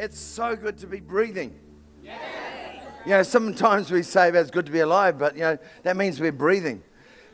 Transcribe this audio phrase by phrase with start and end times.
[0.00, 1.54] It's so good to be breathing.
[3.04, 6.18] You know, sometimes we say it's good to be alive, but you know, that means
[6.18, 6.82] we're breathing.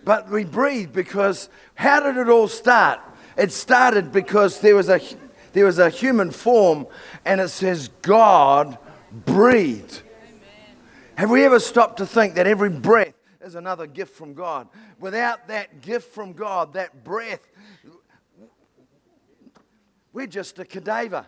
[0.04, 2.98] But we breathe because how did it all start?
[3.36, 5.00] It started because there was a,
[5.52, 6.88] there was a human form
[7.24, 8.78] and it says God
[9.12, 10.02] breathed.
[11.14, 14.66] Have we ever stopped to think that every breath is another gift from God?
[14.98, 17.46] Without that gift from God, that breath,
[20.12, 21.26] we're just a cadaver.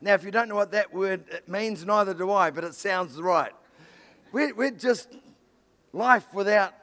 [0.00, 3.20] Now, if you don't know what that word means, neither do I, but it sounds
[3.20, 3.52] right.
[4.32, 5.08] We're, we're just
[5.92, 6.74] life without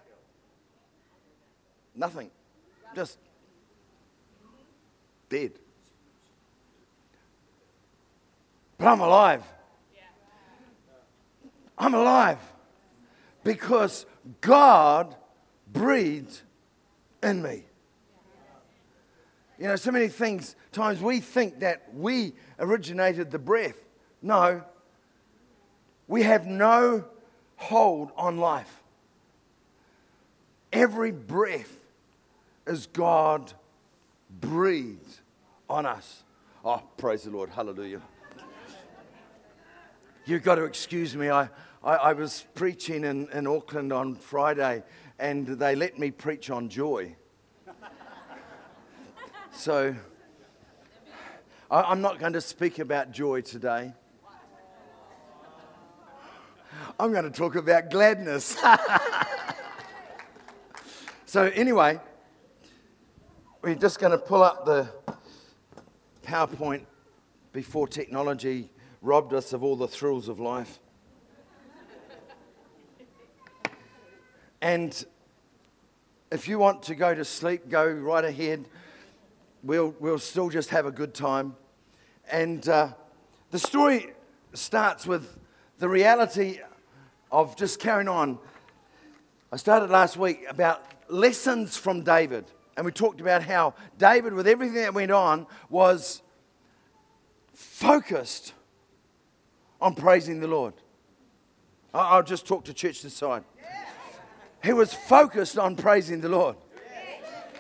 [1.96, 2.32] nothing,
[2.96, 3.20] just
[5.30, 5.54] dead.
[8.78, 9.44] But I'm alive.
[11.78, 12.40] I'm alive
[13.44, 14.06] because
[14.42, 15.16] God
[15.72, 16.42] breathed
[17.22, 17.64] in me.
[19.58, 23.78] You know, so many things, times we think that we originated the breath.
[24.22, 24.64] No,
[26.08, 27.06] we have no
[27.58, 28.82] hold on life.
[30.72, 31.78] Every breath
[32.66, 33.54] is God
[34.42, 35.20] breathed
[35.70, 36.24] on us.
[36.66, 37.50] Oh, praise the Lord.
[37.50, 38.02] Hallelujah.
[40.26, 41.30] You've got to excuse me.
[41.30, 41.50] I,
[41.84, 44.84] I, I was preaching in, in Auckland on Friday,
[45.20, 47.16] and they let me preach on joy.
[49.52, 49.94] So
[51.76, 53.94] I'm not going to speak about joy today.
[57.00, 58.56] I'm going to talk about gladness.
[61.26, 62.00] so, anyway,
[63.64, 64.88] we're just going to pull up the
[66.24, 66.86] PowerPoint
[67.54, 68.70] before technology
[69.02, 70.78] robbed us of all the thrills of life.
[74.62, 75.04] And
[76.32, 78.70] if you want to go to sleep, go right ahead.
[79.64, 81.56] We'll, we'll still just have a good time.
[82.32, 82.90] And uh,
[83.52, 84.14] the story
[84.54, 85.38] starts with
[85.80, 86.60] the reality
[87.32, 88.40] of just carrying on.
[89.52, 92.46] I started last week about lessons from David.
[92.76, 96.22] And we talked about how David, with everything that went on, was
[97.54, 98.54] focused
[99.80, 100.74] on praising the Lord.
[101.94, 103.44] I'll just talk to church this side.
[104.64, 106.56] He was focused on praising the Lord.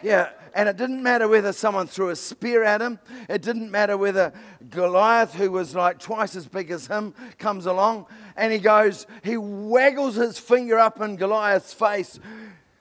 [0.01, 2.99] Yeah, and it didn't matter whether someone threw a spear at him.
[3.29, 4.33] It didn't matter whether
[4.69, 8.05] Goliath, who was like twice as big as him, comes along
[8.35, 12.19] and he goes, he waggles his finger up in Goliath's face.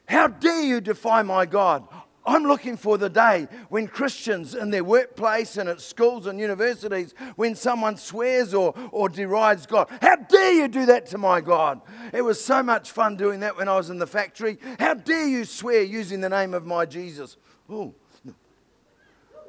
[0.06, 1.86] How dare you defy my God?
[2.24, 7.14] I'm looking for the day when Christians in their workplace and at schools and universities,
[7.34, 11.80] when someone swears or, or derides God, how dare you do that to my God?
[12.12, 14.58] It was so much fun doing that when I was in the factory.
[14.78, 17.36] How dare you swear using the name of my Jesus?
[17.68, 17.94] Oh,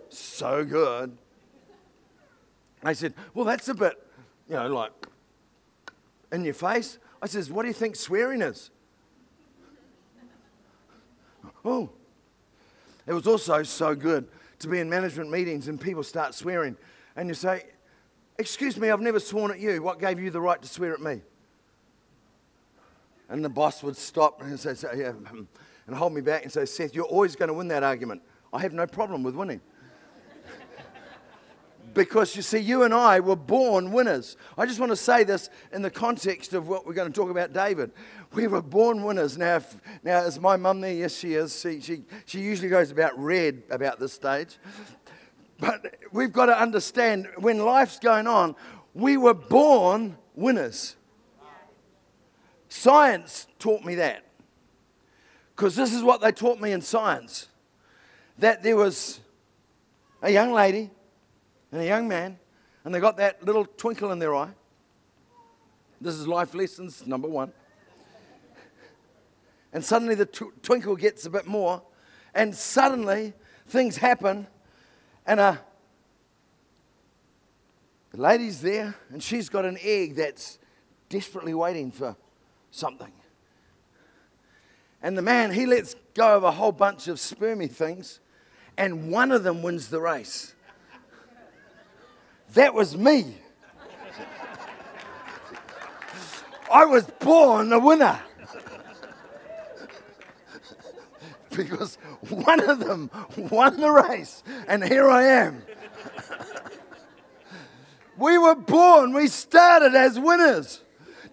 [0.10, 1.18] so good.
[2.84, 4.02] I said, Well, that's a bit,
[4.50, 4.92] you know, like
[6.32, 7.00] in your face.
[7.22, 8.70] I says, What do you think swearing is?
[11.66, 11.90] Oh,
[13.08, 14.28] it was also so good
[14.60, 16.78] to be in management meetings and people start swearing,
[17.16, 17.64] and you say,
[18.38, 19.82] Excuse me, I've never sworn at you.
[19.84, 21.22] What gave you the right to swear at me?
[23.30, 25.48] And the boss would stop and say, yeah, um,
[25.88, 28.22] and hold me back and say, Seth, you're always going to win that argument.
[28.52, 29.62] I have no problem with winning.
[31.94, 34.38] because you see, you and I were born winners.
[34.58, 37.30] I just want to say this in the context of what we're going to talk
[37.30, 37.92] about David.
[38.34, 39.38] We were born winners.
[39.38, 40.94] Now, if, now is my mum there?
[40.94, 41.60] Yes, she is.
[41.60, 44.58] She, she, she usually goes about red about this stage.
[45.60, 48.56] But we've got to understand when life's going on,
[48.94, 50.96] we were born winners.
[52.70, 54.26] Science taught me that.
[55.56, 57.48] Because this is what they taught me in science
[58.40, 59.20] that there was
[60.22, 60.90] a young lady
[61.72, 62.40] and a young man,
[62.84, 64.52] and they got that little twinkle in their eye.
[66.02, 67.54] This is life lessons number one
[69.74, 71.82] and suddenly the tw- twinkle gets a bit more,
[72.34, 73.34] and suddenly
[73.68, 74.48] things happen,
[75.26, 75.60] and a
[78.12, 80.60] the lady's there, and she's got an egg that's
[81.10, 82.16] desperately waiting for
[82.70, 83.12] something.
[85.04, 88.22] And the man, he lets go of a whole bunch of spermy things,
[88.78, 90.56] and one of them wins the race.
[92.54, 93.38] That was me.
[96.72, 98.20] I was born a winner.
[101.50, 101.96] because
[102.30, 105.64] one of them won the race, and here I am.
[108.18, 110.83] we were born, we started as winners.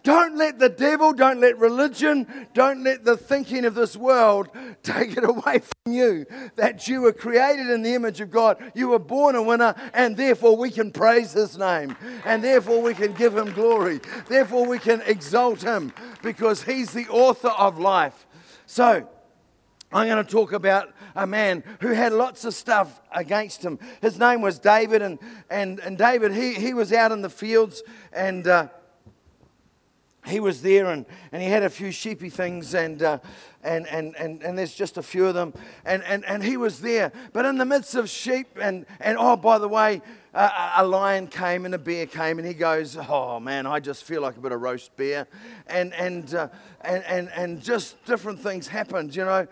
[0.02, 4.49] Don't let the devil, don't let religion, don't let the thinking of this world
[4.82, 6.26] take it away from you.
[6.56, 8.73] That you were created in the image of God.
[8.75, 11.97] You were born a winner, and therefore we can praise his name.
[12.25, 14.00] And therefore we can give him glory.
[14.29, 15.93] Therefore we can exalt him
[16.23, 18.26] because he's the author of life.
[18.67, 19.08] So,
[19.93, 23.81] I'm going to talk about a man who had lots of stuff against him.
[24.00, 25.19] His name was David, and,
[25.50, 27.82] and, and David, he, he was out in the fields
[28.12, 28.69] and uh,
[30.26, 33.19] he was there and, and he had a few sheepy things, and, uh,
[33.62, 35.55] and, and, and, and there's just a few of them.
[35.84, 37.11] And, and, and he was there.
[37.32, 40.02] But in the midst of sheep, and, and oh, by the way,
[40.32, 44.22] a lion came and a bear came, and he goes, Oh man, I just feel
[44.22, 45.26] like a bit of roast bear
[45.67, 46.49] And, and, uh,
[46.82, 49.49] and, and, and just different things happened, you know.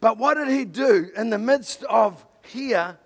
[0.00, 2.98] But what did he do in the midst of here?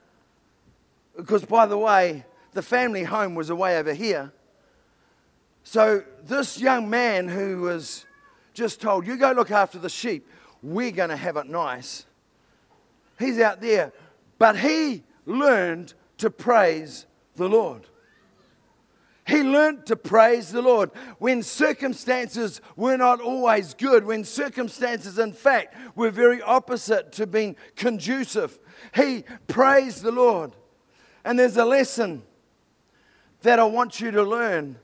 [1.17, 4.33] Because, by the way, the family home was away over here.
[5.71, 8.07] So, this young man who was
[8.55, 10.27] just told, You go look after the sheep,
[10.63, 12.07] we're going to have it nice.
[13.19, 13.93] He's out there.
[14.39, 17.05] But he learned to praise
[17.37, 17.87] the Lord.
[19.27, 25.35] He learned to praise the Lord when circumstances were not always good, when circumstances, in
[25.35, 28.59] fact, were very opposite to being conducive.
[28.95, 30.53] He praised the Lord.
[31.27, 32.23] And there's a lesson
[33.43, 34.79] that I want you to learn.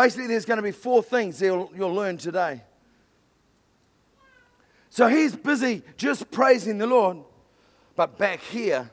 [0.00, 2.62] Basically, there's going to be four things you'll, you'll learn today.
[4.88, 7.18] So he's busy just praising the Lord,
[7.96, 8.90] but back here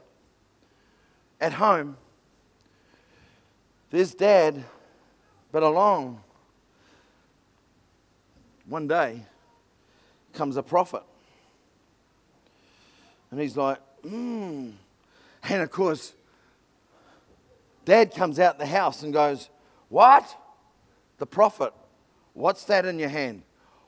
[1.40, 1.96] at home,
[3.90, 4.62] there's dad,
[5.54, 6.22] but along
[8.66, 9.22] one day
[10.34, 11.04] comes a prophet.
[13.32, 14.72] And he's like, hmm.
[15.44, 16.12] And of course,
[17.86, 19.48] dad comes out the house and goes,
[19.88, 20.36] What?
[21.18, 21.74] The prophet,
[22.34, 23.44] what's that in your hand?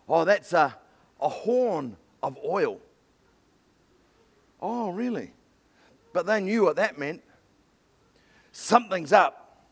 [0.07, 0.75] Oh, that's a,
[1.21, 2.79] a horn of oil.
[4.61, 5.31] Oh, really?
[6.13, 7.21] But they knew what that meant.
[8.51, 9.67] Something's up.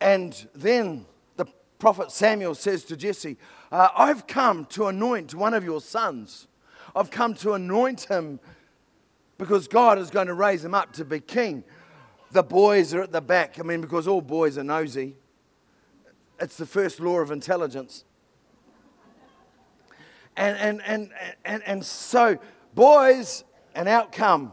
[0.00, 1.06] And then
[1.36, 1.46] the
[1.78, 3.36] prophet Samuel says to Jesse,
[3.72, 6.46] uh, I've come to anoint one of your sons.
[6.94, 8.38] I've come to anoint him
[9.38, 11.64] because God is going to raise him up to be king.
[12.30, 13.58] The boys are at the back.
[13.58, 15.16] I mean, because all boys are nosy.
[16.44, 18.04] It's the first law of intelligence.
[20.36, 21.10] And, and, and,
[21.44, 22.38] and, and so,
[22.74, 23.44] boys,
[23.74, 24.52] an outcome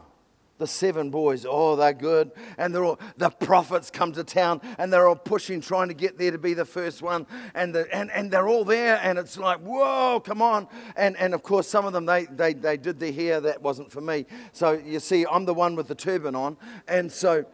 [0.62, 2.30] the seven boys, oh, they're good.
[2.56, 6.18] And they're all, the prophets come to town and they're all pushing, trying to get
[6.18, 7.26] there to be the first one.
[7.54, 10.68] And, the, and, and they're all there and it's like, whoa, come on.
[10.96, 13.40] And, and of course, some of them, they, they, they did their hair.
[13.40, 14.24] That wasn't for me.
[14.52, 16.56] So you see, I'm the one with the turban on.
[16.86, 17.44] And so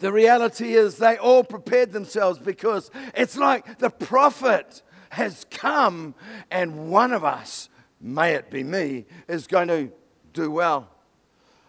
[0.00, 6.14] the reality is they all prepared themselves because it's like the prophet has come
[6.50, 7.68] and one of us,
[8.00, 9.92] may it be me, is going to
[10.32, 10.88] do well.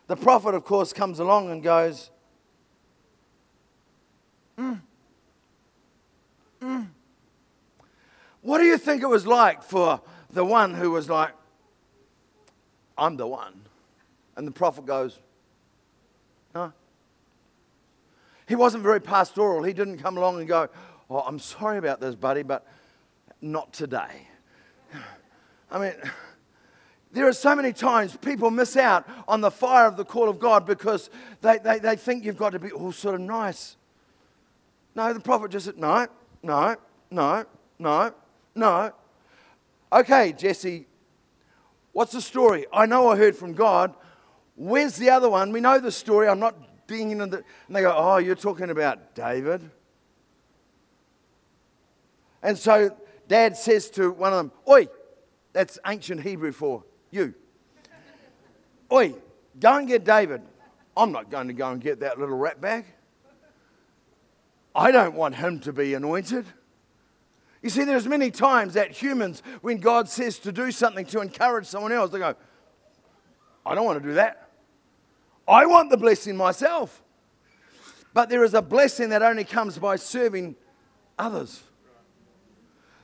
[0.08, 2.10] The prophet, of course, comes along and goes,
[4.58, 4.82] mm,
[6.62, 6.88] mm.
[8.42, 10.02] What do you think it was like for
[10.32, 11.34] the one who was like,
[12.98, 13.62] I'm the one?
[14.36, 15.20] And the prophet goes,
[16.56, 16.74] No.
[18.48, 19.64] He wasn't very pastoral.
[19.64, 20.70] He didn't come along and go,
[21.12, 22.66] Oh, I'm sorry about this, buddy, but
[23.42, 24.28] not today.
[25.70, 25.94] I mean,
[27.12, 30.40] there are so many times people miss out on the fire of the call of
[30.40, 31.10] God because
[31.42, 33.76] they, they, they think you've got to be all sort of nice.
[34.96, 36.08] No, the prophet just said, no,
[36.42, 36.78] no,
[37.10, 37.46] no,
[37.78, 38.14] no,
[38.56, 38.94] no.
[39.92, 40.88] Okay, Jesse,
[41.92, 42.66] what's the story?
[42.72, 43.94] I know I heard from God.
[44.56, 45.52] Where's the other one?
[45.52, 46.30] We know the story.
[46.30, 46.56] I'm not
[47.00, 47.44] in the.
[47.68, 49.70] And they go, oh, you're talking about David.
[52.44, 52.96] And so
[53.28, 54.88] dad says to one of them, Oi,
[55.54, 57.34] that's ancient Hebrew for you.
[58.92, 59.16] Oi,
[59.60, 60.42] go and get David.
[60.98, 62.86] I'm not going to go and get that little rat bag.
[64.76, 66.46] I don't want him to be anointed.
[67.62, 71.68] You see, there's many times that humans, when God says to do something to encourage
[71.68, 72.36] someone else, they go,
[73.66, 74.41] I don't want to do that.
[75.48, 77.04] I want the blessing myself.
[78.14, 80.56] But there is a blessing that only comes by serving
[81.18, 81.64] others.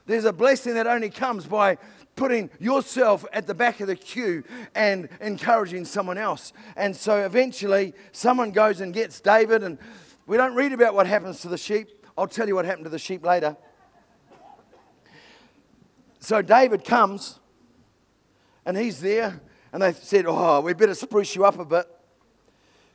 [0.06, 1.78] There's a blessing that only comes by
[2.16, 4.42] putting yourself at the back of the queue
[4.74, 6.52] and encouraging someone else.
[6.76, 9.78] And so eventually, someone goes and gets David, and
[10.26, 11.88] we don't read about what happens to the sheep.
[12.16, 13.56] I'll tell you what happened to the sheep later.
[16.20, 17.38] So David comes,
[18.66, 19.40] and he's there,
[19.72, 21.97] and they said, Oh, we better spruce you up a bit.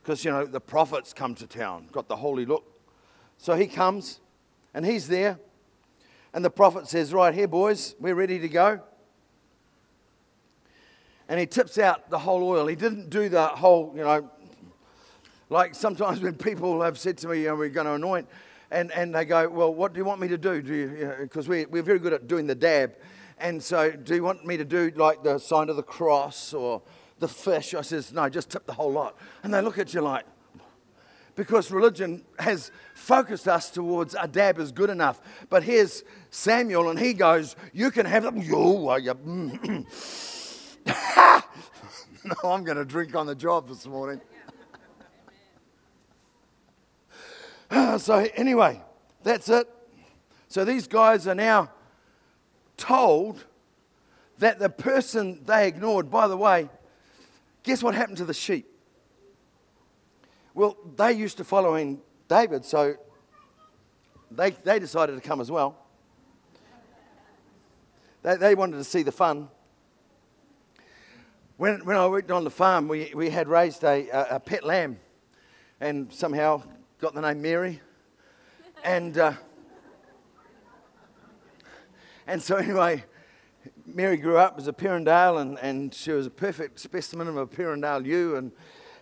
[0.04, 2.70] Because, you know, the prophets come to town, got the holy look.
[3.38, 4.20] So he comes,
[4.74, 5.38] and he's there,
[6.34, 8.80] And the prophet says, Right here, boys, we're ready to go.
[11.26, 12.66] And he tips out the whole oil.
[12.66, 14.30] He didn't do the whole, you know,
[15.48, 18.28] like sometimes when people have said to me, you know, we're going to anoint,
[18.70, 20.60] and, and they go, Well, what do you want me to do?
[21.18, 22.92] Because you know, we, we're very good at doing the dab.
[23.38, 26.82] And so, do you want me to do like the sign of the cross or
[27.18, 27.74] the fish?
[27.74, 29.16] I says, No, just tip the whole lot.
[29.42, 30.24] And they look at you like,
[31.36, 35.20] because religion has focused us towards a dab is good enough.
[35.50, 38.36] But here's Samuel, and he goes, You can have them.
[38.38, 39.14] Yo, you?
[40.86, 44.20] no, I'm going to drink on the job this morning.
[47.98, 48.80] so, anyway,
[49.22, 49.68] that's it.
[50.48, 51.70] So, these guys are now
[52.76, 53.44] told
[54.38, 56.68] that the person they ignored, by the way,
[57.64, 58.70] guess what happened to the sheep?
[60.54, 62.94] Well, they used to follow in David, so
[64.30, 65.76] they, they decided to come as well.
[68.22, 69.48] They, they wanted to see the fun.
[71.56, 74.64] When, when I worked on the farm, we, we had raised a, a, a pet
[74.64, 74.98] lamb
[75.80, 76.62] and somehow
[77.00, 77.80] got the name Mary.
[78.84, 79.32] And, uh,
[82.26, 83.04] and so, anyway,
[83.86, 87.46] Mary grew up as a Perendale and, and she was a perfect specimen of a
[87.46, 88.36] Perendale ewe.
[88.36, 88.52] And,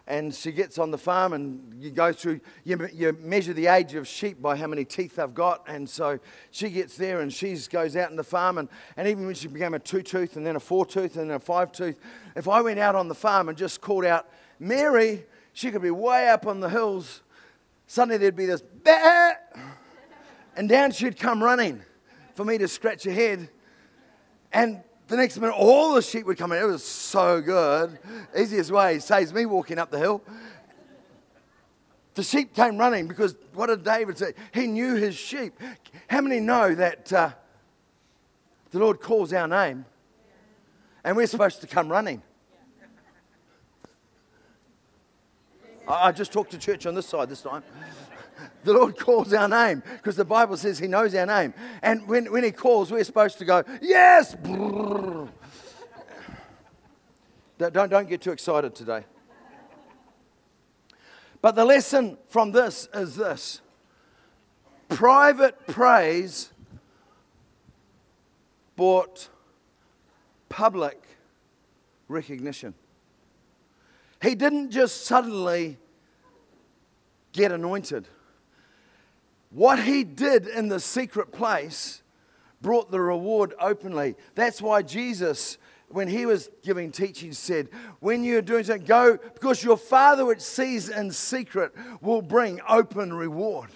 [0.07, 3.95] and she gets on the farm and you go through you, you, measure the age
[3.95, 6.19] of sheep by how many teeth they've got and so
[6.51, 9.47] she gets there and she goes out in the farm and, and even when she
[9.47, 12.01] became a two tooth and then a four tooth and then a five tooth
[12.35, 15.91] if i went out on the farm and just called out mary she could be
[15.91, 17.23] way up on the hills
[17.87, 19.35] suddenly there'd be this bah!
[20.57, 21.81] and down she'd come running
[22.35, 23.49] for me to scratch her head
[24.53, 26.63] and the next minute, all the sheep would come in.
[26.63, 27.99] It was so good.
[28.37, 30.23] Easiest way saves me walking up the hill.
[32.15, 34.35] The sheep came running because what did David say?
[34.53, 35.55] He knew his sheep.
[36.09, 37.31] How many know that uh,
[38.71, 39.87] the Lord calls our name
[41.05, 42.23] and we're supposed to come running?
[45.89, 47.63] I just talked to church on this side this time.
[48.65, 51.55] The Lord calls our name because the Bible says He knows our name.
[51.83, 54.35] And when, when He calls, we're supposed to go, Yes!
[57.59, 59.05] don't, don't get too excited today.
[61.41, 63.61] But the lesson from this is this
[64.89, 66.53] private praise
[68.77, 69.29] brought
[70.49, 71.03] public
[72.09, 72.75] recognition.
[74.23, 75.79] He didn't just suddenly
[77.33, 78.07] get anointed.
[79.53, 82.03] What he did in the secret place
[82.63, 84.15] brought the reward openly.
[84.35, 87.69] That's why Jesus, when he was giving teaching, said,
[88.01, 93.13] When you're doing something, go because your Father, which sees in secret, will bring open
[93.13, 93.71] reward.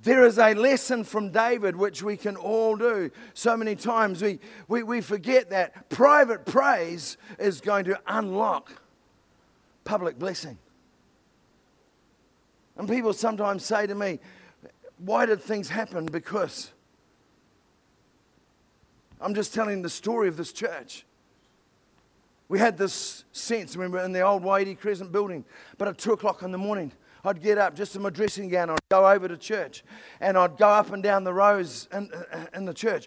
[0.00, 3.12] There is a lesson from David which we can all do.
[3.34, 8.72] So many times we, we, we forget that private praise is going to unlock
[9.84, 10.58] public blessing.
[12.76, 14.18] And people sometimes say to me,
[14.98, 16.06] Why did things happen?
[16.06, 16.72] Because
[19.20, 21.04] I'm just telling the story of this church.
[22.48, 25.44] We had this sense, remember, in the old Waidi Crescent building,
[25.78, 26.92] but at two o'clock in the morning,
[27.24, 29.84] I'd get up just in my dressing gown, I'd go over to church,
[30.20, 32.10] and I'd go up and down the rows in,
[32.52, 33.06] in the church.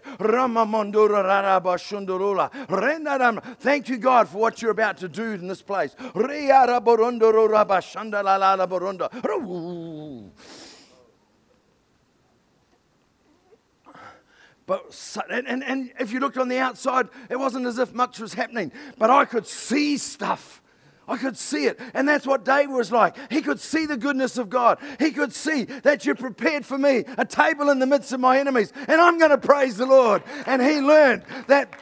[3.60, 5.94] Thank you, God, for what you're about to do in this place.
[14.66, 18.18] But, and, and, and if you looked on the outside, it wasn't as if much
[18.18, 20.60] was happening, but I could see stuff.
[21.08, 21.78] I could see it.
[21.94, 23.16] And that's what David was like.
[23.30, 24.78] He could see the goodness of God.
[24.98, 28.38] He could see that you prepared for me a table in the midst of my
[28.38, 28.72] enemies.
[28.88, 30.22] And I'm going to praise the Lord.
[30.46, 31.72] And he learned that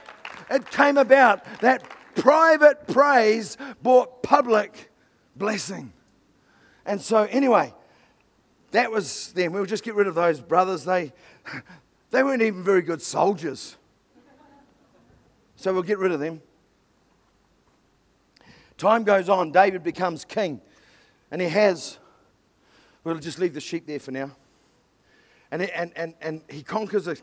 [0.51, 1.83] it came about that
[2.15, 4.91] private praise brought public
[5.37, 5.93] blessing.
[6.85, 7.73] And so, anyway,
[8.73, 9.53] that was them.
[9.53, 10.85] We'll just get rid of those brothers.
[10.85, 11.13] They,
[12.11, 13.77] they weren't even very good soldiers.
[15.57, 16.43] So we'll get rid of them.
[18.77, 20.61] Time goes on, David becomes king,
[21.31, 21.99] and he has,
[23.05, 24.31] we'll just leave the sheep there for now.
[25.51, 27.17] And, he, and, and, and he conquers a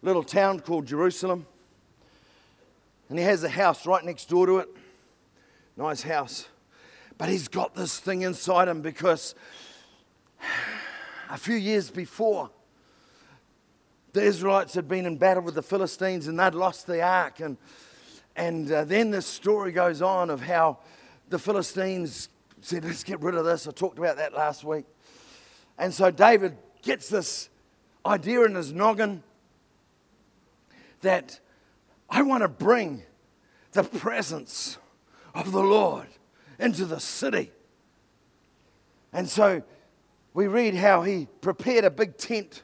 [0.00, 1.46] little town called Jerusalem,
[3.08, 4.68] and he has a house right next door to it.
[5.76, 6.48] Nice house.
[7.18, 9.34] But he's got this thing inside him because
[11.30, 12.50] a few years before,
[14.12, 17.40] the Israelites had been in battle with the Philistines and they'd lost the ark.
[17.40, 17.56] And
[18.38, 20.78] and uh, then the story goes on of how
[21.28, 22.28] the Philistines
[22.60, 23.66] said, Let's get rid of this.
[23.66, 24.86] I talked about that last week.
[25.76, 27.48] And so David gets this
[28.06, 29.24] idea in his noggin
[31.00, 31.40] that
[32.08, 33.02] I want to bring
[33.72, 34.78] the presence
[35.34, 36.06] of the Lord
[36.60, 37.50] into the city.
[39.12, 39.62] And so
[40.32, 42.62] we read how he prepared a big tent.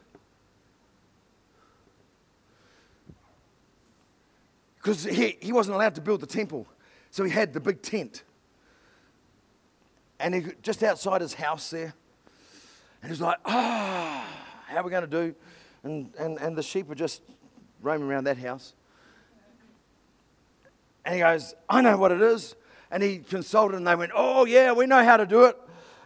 [4.85, 6.67] Because he, he wasn't allowed to build the temple.
[7.09, 8.21] So he had the big tent.
[10.19, 11.95] And he just outside his house there.
[13.01, 15.35] And he's like, ah, oh, how are we going to do?
[15.81, 17.23] And, and, and the sheep were just
[17.81, 18.75] roaming around that house.
[21.03, 22.55] And he goes, I know what it is.
[22.91, 25.57] And he consulted and they went, Oh, yeah, we know how to do it.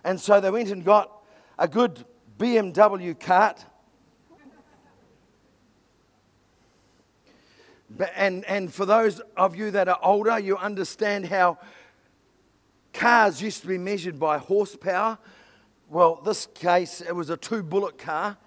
[0.06, 1.12] And so they went and got
[1.58, 2.06] a good
[2.38, 3.66] BMW cart.
[8.16, 11.58] And, and for those of you that are older, you understand how
[12.94, 15.18] cars used to be measured by horsepower.
[15.90, 18.38] Well, this case, it was a two bullet car.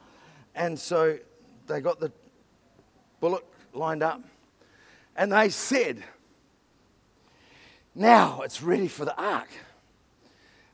[0.55, 1.19] And so
[1.67, 2.13] they got the
[3.21, 4.23] bullet lined up.
[5.17, 6.03] And they said,
[7.95, 9.49] now it's ready for the ark.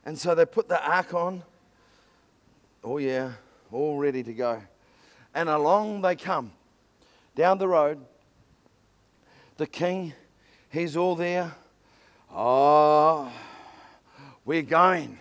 [0.05, 1.43] And so they put the ark on.
[2.83, 3.33] Oh, yeah,
[3.71, 4.61] all ready to go.
[5.35, 6.51] And along they come
[7.35, 7.99] down the road.
[9.59, 10.13] The king,
[10.69, 11.53] he's all there.
[12.33, 13.29] Oh,
[14.45, 15.19] we're going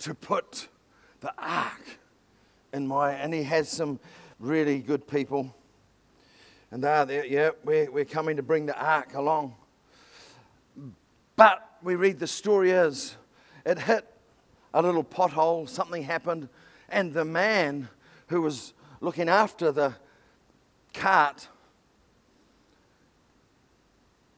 [0.00, 0.68] to put
[1.20, 1.80] the ark
[2.74, 3.12] in my.
[3.14, 3.98] And he has some
[4.38, 5.54] really good people.
[6.70, 9.54] And they are there, yeah, we're, we're coming to bring the ark along.
[11.36, 13.16] But we read the story is
[13.64, 14.06] it hit
[14.74, 16.50] a little pothole, something happened,
[16.90, 17.88] and the man
[18.26, 19.94] who was looking after the
[20.92, 21.48] cart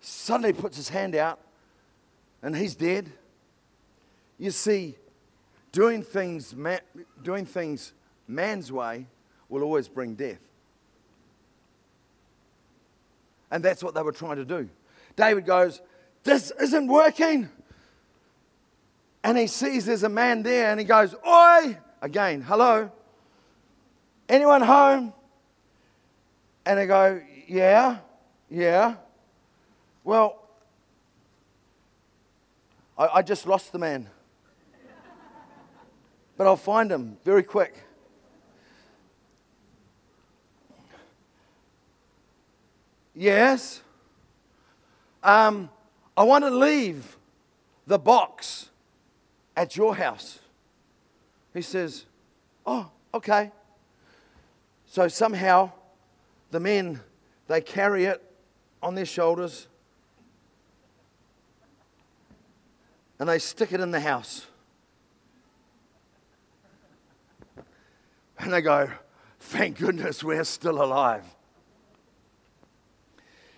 [0.03, 1.41] suddenly puts his hand out
[2.43, 3.11] and he's dead.
[4.39, 4.97] You see,
[5.71, 6.55] doing things,
[7.23, 7.93] doing things
[8.29, 9.07] man's way
[9.49, 10.41] will always bring death.
[13.51, 14.69] And that's what they were trying to do.
[15.15, 15.81] David goes,
[16.25, 17.49] this isn't working.
[19.25, 21.79] And he sees there's a man there and he goes, Oi!
[22.01, 22.91] Again, hello?
[24.29, 25.13] Anyone home?
[26.67, 27.99] And I go, Yeah,
[28.51, 28.97] yeah.
[30.05, 30.43] Well,
[32.99, 34.09] I, I just lost the man.
[36.37, 37.75] but I'll find him very quick.
[43.15, 43.83] Yes.
[45.23, 45.71] Um,
[46.17, 47.17] I want to leave
[47.87, 48.71] the box
[49.57, 50.41] at your house.
[51.55, 52.07] He says,
[52.67, 53.53] Oh, okay.
[54.87, 55.71] So somehow
[56.51, 57.01] the men,
[57.49, 58.23] they carry it
[58.83, 59.69] on their shoulders
[63.19, 64.47] and they stick it in the house.
[68.39, 68.91] And they go,
[69.39, 71.25] Thank goodness we're still alive.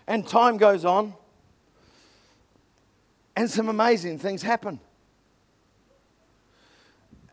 [0.06, 1.14] And time goes on.
[3.36, 4.80] And some amazing things happen.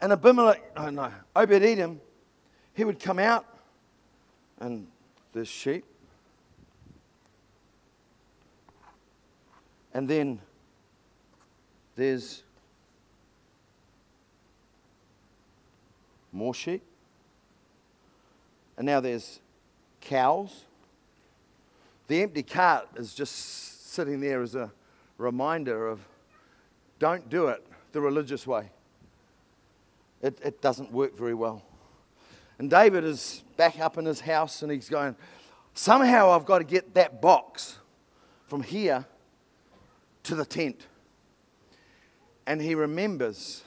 [0.01, 2.01] And Abimelech, oh no, Obed Edom,
[2.73, 3.45] he would come out
[4.59, 4.87] and
[5.31, 5.85] there's sheep.
[9.93, 10.39] And then
[11.95, 12.43] there's
[16.31, 16.83] more sheep.
[18.77, 19.39] And now there's
[19.99, 20.65] cows.
[22.07, 24.71] The empty cart is just sitting there as a
[25.17, 25.99] reminder of
[26.99, 28.69] don't do it the religious way.
[30.21, 31.63] It, it doesn't work very well.
[32.59, 35.15] And David is back up in his house and he's going,
[35.73, 37.79] somehow I've got to get that box
[38.47, 39.05] from here
[40.23, 40.85] to the tent.
[42.45, 43.63] And he remembers,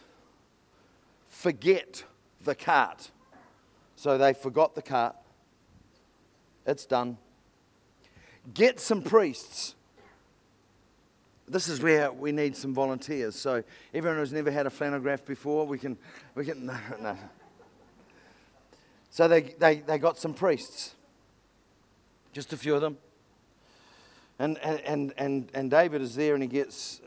[1.28, 2.04] forget
[2.42, 3.10] the cart.
[3.96, 5.16] So they forgot the cart.
[6.66, 7.18] It's done.
[8.52, 9.74] Get some priests
[11.46, 13.36] this is where we need some volunteers.
[13.36, 15.96] So everyone who's never had a flannelgraph before, we can,
[16.34, 17.16] we can, no, no.
[19.10, 20.94] So they, they, they got some priests,
[22.32, 22.96] just a few of them.
[24.38, 27.00] And, and, and, and David is there and he gets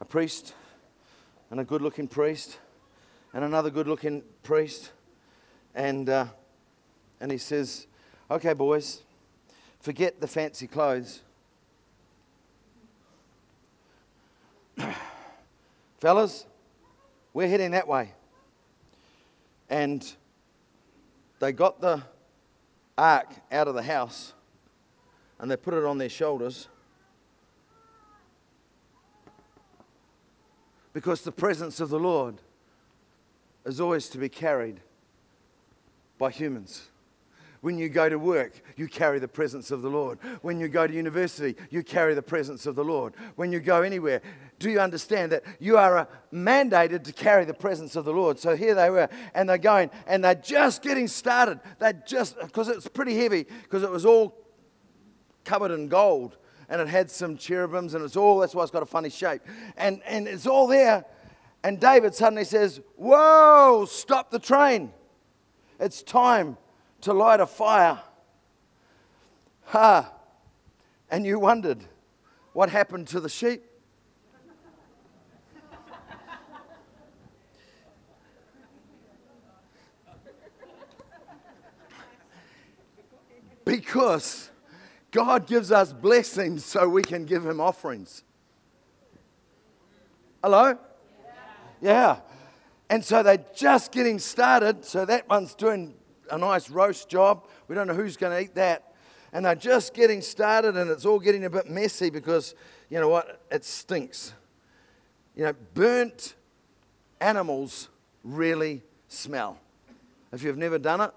[0.00, 0.54] a priest
[1.50, 2.58] and a good looking priest
[3.32, 4.92] and another good looking priest.
[5.74, 6.26] And, uh,
[7.20, 7.86] and he says,
[8.30, 9.02] Okay, boys,
[9.80, 11.22] forget the fancy clothes
[16.00, 16.46] Fellas,
[17.32, 18.12] we're heading that way.
[19.68, 20.10] And
[21.40, 22.02] they got the
[22.96, 24.32] ark out of the house
[25.38, 26.68] and they put it on their shoulders
[30.98, 32.42] because the presence of the Lord
[33.64, 34.80] is always to be carried
[36.18, 36.88] by humans.
[37.60, 40.18] When you go to work, you carry the presence of the Lord.
[40.42, 43.14] When you go to university, you carry the presence of the Lord.
[43.36, 44.22] When you go anywhere,
[44.58, 48.36] do you understand that you are uh, mandated to carry the presence of the Lord?
[48.40, 51.60] So here they were, and they're going, and they're just getting started.
[51.78, 54.36] They're just, because it's pretty heavy, because it was all
[55.44, 58.82] covered in gold, and it had some cherubims, and it's all, that's why it's got
[58.82, 59.40] a funny shape.
[59.76, 61.04] And, and it's all there.
[61.64, 64.92] And David suddenly says, Whoa, stop the train.
[65.80, 66.56] It's time
[67.02, 68.00] to light a fire.
[69.66, 70.12] Ha!
[71.10, 71.84] And you wondered
[72.52, 73.62] what happened to the sheep?
[83.64, 84.50] because
[85.10, 88.24] God gives us blessings so we can give Him offerings.
[90.42, 90.78] Hello?
[91.80, 92.20] Yeah.
[92.90, 94.84] And so they're just getting started.
[94.84, 95.94] So that one's doing
[96.30, 97.46] a nice roast job.
[97.68, 98.94] We don't know who's going to eat that.
[99.32, 102.54] And they're just getting started, and it's all getting a bit messy because,
[102.88, 103.42] you know what?
[103.50, 104.32] It stinks.
[105.36, 106.34] You know, burnt
[107.20, 107.90] animals
[108.24, 109.58] really smell.
[110.32, 111.10] If you've never done it,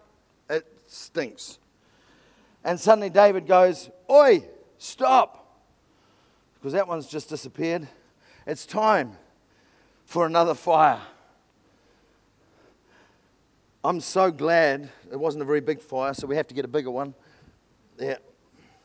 [0.50, 1.60] it stinks.
[2.64, 4.46] And suddenly David goes, Oi,
[4.78, 5.38] stop!
[6.56, 7.88] Because that one's just disappeared.
[8.46, 9.18] It's time
[10.06, 11.00] for another fire.
[13.84, 16.68] I'm so glad it wasn't a very big fire, so we have to get a
[16.68, 17.16] bigger one.
[17.98, 18.18] Yeah.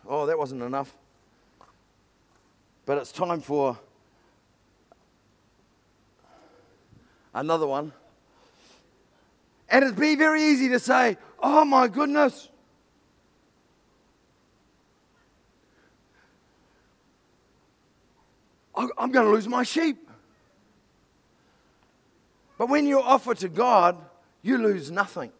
[0.08, 0.96] Oh, that wasn't enough.
[2.86, 3.78] But it's time for
[7.34, 7.92] another one.
[9.68, 12.48] And it'd be very easy to say, oh my goodness.
[18.76, 20.08] I'm going to lose my sheep.
[22.58, 23.96] But when you offer to God,
[24.42, 25.32] you lose nothing.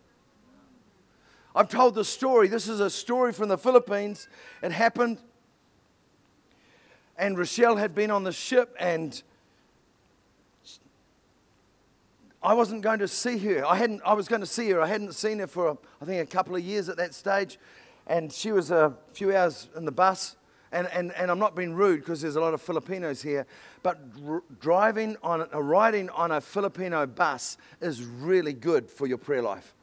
[1.55, 2.49] I've told the story.
[2.49, 4.29] This is a story from the Philippines.
[4.62, 5.18] It happened,
[7.16, 9.22] and Rochelle had been on the ship, and
[12.42, 13.66] I wasn't going to see her.
[13.66, 14.03] I hadn't.
[14.05, 14.83] I was going to see her.
[14.83, 17.59] I hadn't seen her for I think a couple of years at that stage,
[18.07, 20.37] and she was a few hours in the bus.
[20.72, 23.46] And, and, and I'm not being rude because there's a lot of Filipinos here,
[23.83, 29.18] but r- driving on, uh, riding on a Filipino bus is really good for your
[29.18, 29.74] prayer life.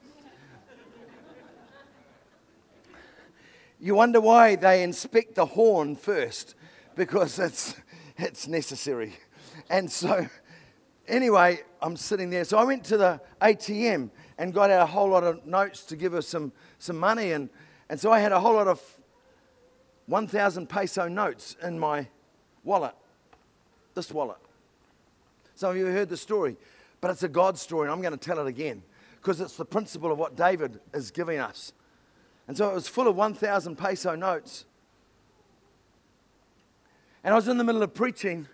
[3.79, 6.55] you wonder why they inspect the horn first,
[6.95, 7.75] because it's,
[8.17, 9.13] it's necessary.
[9.69, 10.27] And so,
[11.07, 12.43] anyway, I'm sitting there.
[12.43, 15.95] So I went to the ATM and got out a whole lot of notes to
[15.95, 17.31] give her some, some money.
[17.31, 17.49] And,
[17.89, 18.81] and so I had a whole lot of
[20.07, 22.07] 1,000 peso notes in my
[22.63, 22.95] wallet.
[23.93, 24.37] This wallet.
[25.55, 26.57] Some of you heard the story,
[26.99, 28.83] but it's a God story, and I'm going to tell it again
[29.21, 31.71] because it's the principle of what David is giving us.
[32.47, 34.65] And so it was full of 1,000 peso notes.
[37.23, 38.47] And I was in the middle of preaching,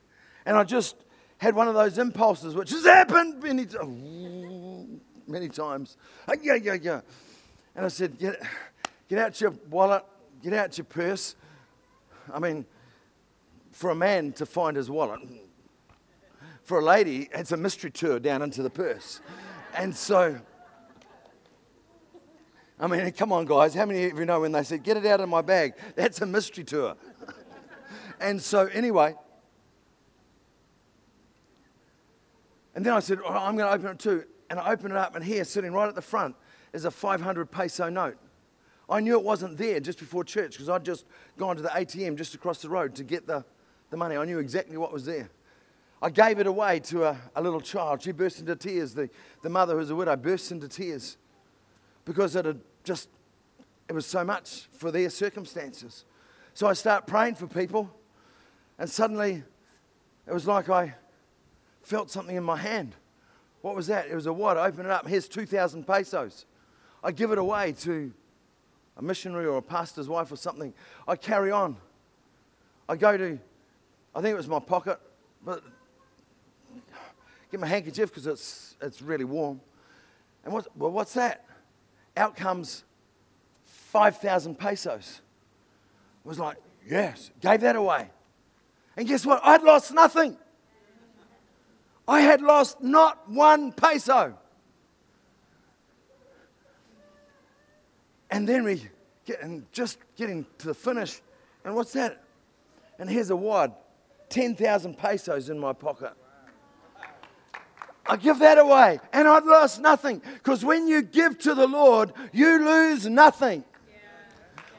[0.46, 0.96] and I just
[1.40, 3.66] had one of those impulses, which has happened many,
[5.26, 5.98] many times.
[6.28, 7.02] Ah, yeah, yeah, yeah.
[7.76, 8.40] And I said, get,
[9.08, 10.04] get out your wallet,
[10.44, 11.36] get out your purse,
[12.34, 12.66] I mean,
[13.72, 15.22] for a man to find his wallet,
[16.64, 19.22] for a lady, it's a mystery tour down into the purse.
[19.76, 20.40] And so,
[22.80, 23.74] I mean, come on, guys.
[23.74, 25.74] How many of you know when they said, get it out of my bag?
[25.96, 26.96] That's a mystery tour.
[28.20, 29.16] and so, anyway,
[32.76, 34.24] and then I said, oh, I'm going to open it too.
[34.50, 36.36] And I open it up, and here, sitting right at the front,
[36.74, 38.18] is a 500 peso note.
[38.90, 41.06] I knew it wasn't there just before church because I'd just
[41.38, 43.46] gone to the ATM just across the road to get the,
[43.92, 44.18] the money.
[44.18, 45.30] I knew exactly what was there.
[46.02, 48.02] I gave it away to a, a little child.
[48.02, 48.94] She burst into tears.
[48.94, 49.10] The,
[49.44, 51.18] the mother, who's a widow, burst into tears
[52.06, 53.10] because it had just,
[53.88, 56.06] it was so much for their circumstances.
[56.54, 57.92] So I start praying for people,
[58.80, 59.44] and suddenly
[60.26, 60.96] it was like I
[61.84, 62.96] felt something in my hand.
[63.62, 64.08] What was that?
[64.08, 64.58] It was a what?
[64.58, 65.08] I open it up.
[65.08, 66.46] Here's 2,000 pesos.
[67.04, 68.12] I give it away to
[69.00, 70.74] a missionary or a pastor's wife or something,
[71.08, 71.78] I carry on.
[72.88, 73.40] I go to,
[74.14, 75.00] I think it was my pocket,
[75.44, 75.64] but
[77.50, 79.62] get my handkerchief because it's, it's really warm.
[80.44, 81.46] And what, well, what's that?
[82.18, 82.84] Out comes
[83.64, 85.22] 5,000 pesos.
[86.26, 88.10] I was like, yes, gave that away.
[88.98, 89.40] And guess what?
[89.46, 90.38] I'd lost nothing.
[92.06, 94.38] I had lost not one peso.
[98.32, 98.88] And then we
[99.26, 101.22] get, and just getting to the finish.
[101.66, 102.24] And what's that?
[102.98, 103.74] And here's a wad
[104.30, 106.14] 10,000 pesos in my pocket.
[108.06, 110.22] I give that away and I've lost nothing.
[110.34, 113.64] Because when you give to the Lord, you lose nothing.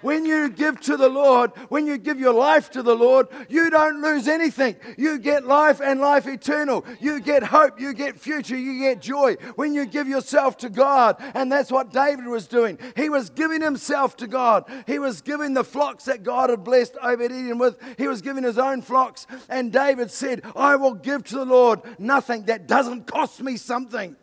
[0.02, 3.70] When you give to the Lord, when you give your life to the Lord, you
[3.70, 4.76] don't lose anything.
[4.96, 6.84] You get life and life eternal.
[7.00, 11.16] You get hope, you get future, you get joy when you give yourself to God.
[11.34, 12.78] And that's what David was doing.
[12.96, 14.64] He was giving himself to God.
[14.86, 18.44] He was giving the flocks that God had blessed Obed Edom with, he was giving
[18.44, 19.26] his own flocks.
[19.48, 24.16] And David said, I will give to the Lord nothing that doesn't cost me something.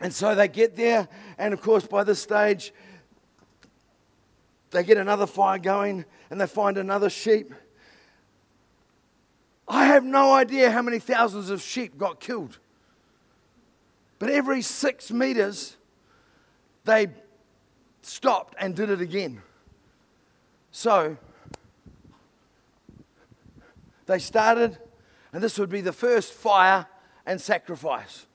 [0.00, 2.72] And so they get there, and of course, by this stage,
[4.70, 7.54] they get another fire going and they find another sheep.
[9.66, 12.58] I have no idea how many thousands of sheep got killed.
[14.18, 15.76] But every six meters,
[16.84, 17.08] they
[18.02, 19.42] stopped and did it again.
[20.70, 21.16] So
[24.06, 24.78] they started,
[25.32, 26.86] and this would be the first fire
[27.26, 28.26] and sacrifice.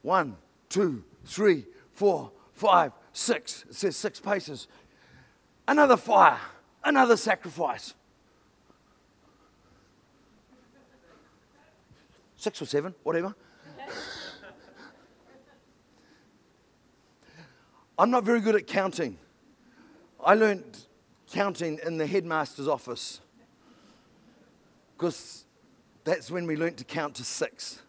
[0.00, 0.36] One,
[0.68, 3.64] two, three, four, five, six.
[3.68, 4.68] It says six paces
[5.66, 6.38] another fire,
[6.84, 7.94] another sacrifice.
[12.36, 13.34] Six or seven, whatever.
[17.98, 19.18] I'm not very good at counting.
[20.24, 20.78] I learned
[21.30, 23.20] counting in the headmaster's office
[24.96, 25.44] because
[26.04, 27.80] that's when we learned to count to six.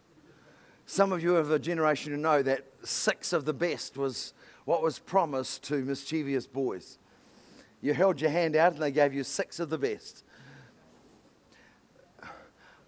[0.86, 4.34] Some of you of a generation who know that six of the best was
[4.64, 6.98] what was promised to mischievous boys.
[7.84, 10.24] You held your hand out and they gave you six of the best.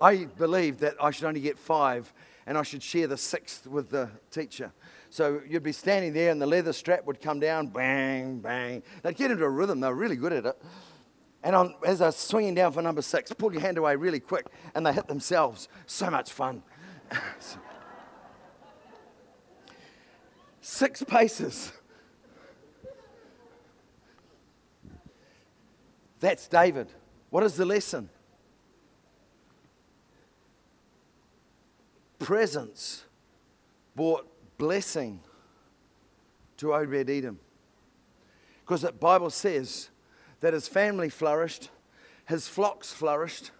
[0.01, 2.11] I believed that I should only get five
[2.47, 4.73] and I should share the sixth with the teacher.
[5.11, 8.83] So you'd be standing there and the leather strap would come down, bang, bang.
[9.03, 10.63] They'd get into a rhythm, they were really good at it.
[11.43, 14.21] And on, as I was swinging down for number six, pull your hand away really
[14.21, 15.69] quick and they hit themselves.
[15.85, 16.63] So much fun.
[20.63, 21.71] six paces.
[26.27, 26.89] That's David.
[27.31, 28.09] What is the lesson?
[32.19, 33.05] Presence
[33.95, 34.27] brought
[34.59, 35.21] blessing
[36.57, 37.39] to Obed Edom.
[38.65, 39.91] Because the Bible says
[40.41, 41.71] that his family flourished,
[42.27, 43.53] his flocks flourished,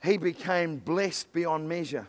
[0.00, 2.06] he became blessed beyond measure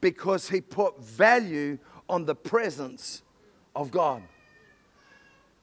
[0.00, 1.76] because he put value
[2.08, 3.20] on the presence
[3.74, 4.22] of God.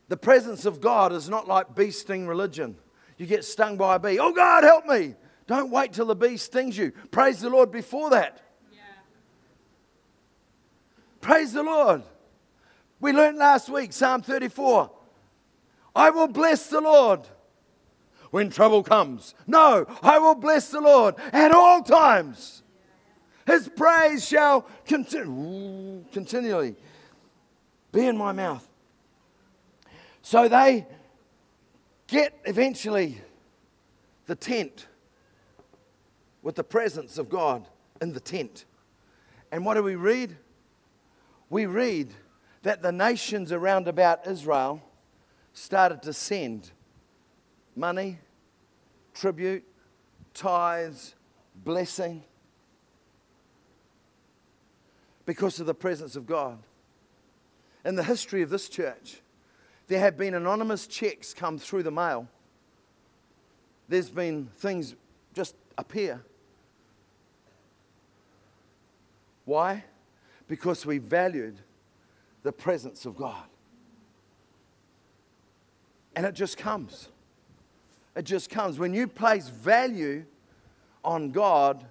[0.09, 2.75] The presence of God is not like bee sting religion.
[3.17, 4.19] You get stung by a bee.
[4.19, 5.15] Oh, God, help me.
[5.47, 6.91] Don't wait till the bee stings you.
[7.11, 8.41] Praise the Lord before that.
[8.71, 8.79] Yeah.
[11.21, 12.03] Praise the Lord.
[12.99, 14.89] We learned last week, Psalm 34.
[15.95, 17.21] I will bless the Lord
[18.31, 19.35] when trouble comes.
[19.45, 22.63] No, I will bless the Lord at all times.
[23.45, 26.75] His praise shall continu- continually
[27.91, 28.67] be in my mouth.
[30.21, 30.87] So they
[32.13, 33.19] get eventually
[34.27, 34.85] the tent
[36.43, 37.67] with the presence of God
[37.99, 38.65] in the tent.
[39.51, 40.37] And what do we read?
[41.49, 42.13] We read
[42.61, 44.83] that the nations around about Israel
[45.53, 46.69] started to send
[47.75, 48.19] money,
[49.15, 49.63] tribute,
[50.35, 51.15] tithes,
[51.55, 52.23] blessing
[55.25, 56.59] because of the presence of God.
[57.83, 59.23] In the history of this church,
[59.87, 62.27] there have been anonymous checks come through the mail.
[63.89, 64.95] There's been things
[65.33, 66.23] just appear.
[69.45, 69.83] Why?
[70.47, 71.57] Because we valued
[72.43, 73.43] the presence of God.
[76.15, 77.09] And it just comes.
[78.15, 78.77] It just comes.
[78.77, 80.25] When you place value
[81.03, 81.85] on God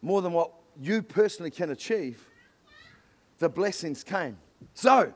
[0.00, 2.26] more than what you personally can achieve,
[3.38, 4.38] the blessings came.
[4.74, 5.12] So,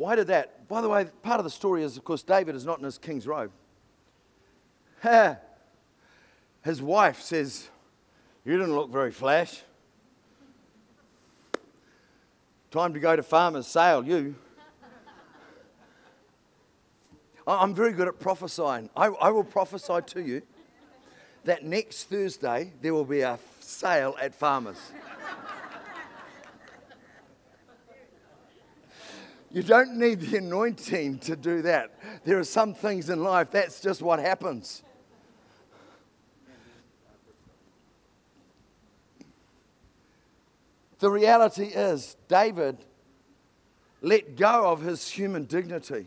[0.00, 0.66] Why did that?
[0.66, 2.96] By the way, part of the story is, of course, David is not in his
[2.96, 3.50] king's robe.
[6.64, 7.68] His wife says,
[8.42, 9.60] You didn't look very flash.
[12.70, 14.36] Time to go to farmer's sale, you.
[17.46, 18.88] I'm very good at prophesying.
[18.96, 20.40] I, I will prophesy to you
[21.44, 24.80] that next Thursday there will be a sale at farmer's.
[29.50, 31.98] You don't need the anointing to do that.
[32.24, 34.82] There are some things in life, that's just what happens.
[41.00, 42.76] The reality is, David
[44.02, 46.06] let go of his human dignity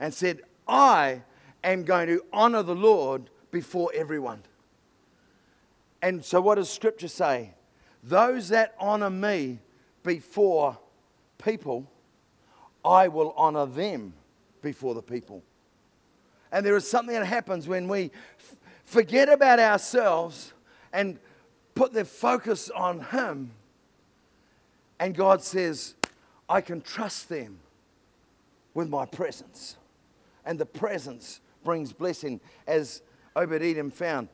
[0.00, 1.22] and said, I
[1.62, 4.42] am going to honor the Lord before everyone.
[6.02, 7.54] And so, what does Scripture say?
[8.02, 9.60] Those that honor me
[10.02, 10.78] before
[11.38, 11.90] people,
[12.84, 14.14] I will honor them
[14.62, 15.42] before the people.
[16.50, 18.10] And there is something that happens when we
[18.84, 20.52] forget about ourselves
[20.92, 21.18] and
[21.74, 23.52] put the focus on Him.
[24.98, 25.94] And God says,
[26.48, 27.58] I can trust them
[28.74, 29.76] with my presence.
[30.44, 33.02] And the presence brings blessing, as
[33.36, 34.28] Obed Edom found.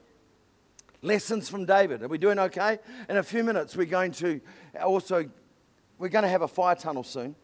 [1.03, 2.03] Lessons from David.
[2.03, 2.79] Are we doing okay?
[3.09, 4.41] In a few minutes, we're going to
[4.83, 5.29] also
[6.05, 7.35] we're going to have a fire tunnel soon.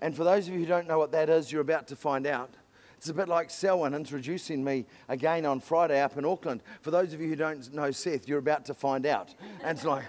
[0.00, 2.26] And for those of you who don't know what that is, you're about to find
[2.26, 2.50] out.
[2.96, 6.64] It's a bit like Selwyn introducing me again on Friday up in Auckland.
[6.80, 9.32] For those of you who don't know Seth, you're about to find out.
[9.62, 10.02] And it's like,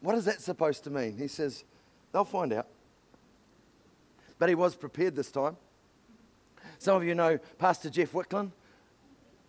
[0.00, 1.16] what is that supposed to mean?
[1.16, 1.62] He says,
[2.10, 2.66] they'll find out.
[4.40, 5.56] But he was prepared this time.
[6.80, 8.50] Some of you know Pastor Jeff Wicklin,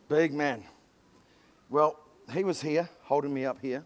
[0.10, 0.64] big man.
[1.72, 2.00] Well,
[2.32, 3.84] he was here, holding me up here,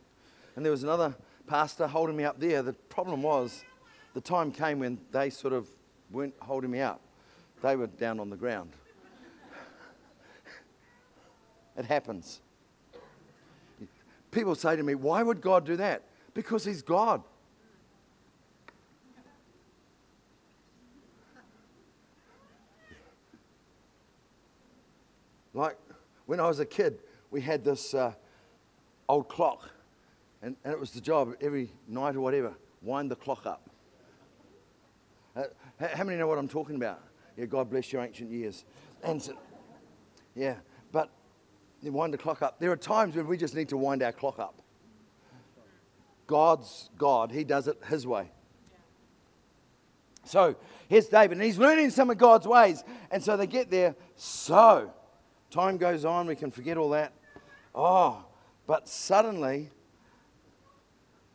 [0.59, 1.15] and there was another
[1.47, 2.61] pastor holding me up there.
[2.61, 3.63] The problem was,
[4.13, 5.69] the time came when they sort of
[6.11, 6.99] weren't holding me up,
[7.61, 8.73] they were down on the ground.
[11.77, 12.41] it happens.
[14.31, 16.03] People say to me, Why would God do that?
[16.33, 17.23] Because He's God.
[25.53, 25.77] Like
[26.25, 26.99] when I was a kid,
[27.31, 28.11] we had this uh,
[29.07, 29.69] old clock,
[30.41, 33.69] and, and it was the job every night or whatever wind the clock up.
[35.35, 35.43] Uh,
[35.79, 37.01] how many know what I'm talking about?
[37.37, 38.65] Yeah, God bless your ancient years.
[39.03, 39.33] And so,
[40.35, 40.55] yeah,
[40.91, 41.09] but
[41.81, 42.59] you wind the clock up.
[42.59, 44.61] There are times when we just need to wind our clock up.
[46.27, 48.31] God's God, He does it His way.
[50.25, 50.55] So
[50.87, 52.83] here's David, and he's learning some of God's ways.
[53.09, 53.95] And so they get there.
[54.15, 54.93] So
[55.49, 57.13] time goes on, we can forget all that.
[57.73, 58.25] Oh,
[58.67, 59.71] but suddenly,